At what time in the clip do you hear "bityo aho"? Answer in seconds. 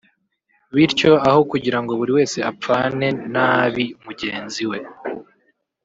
0.75-1.39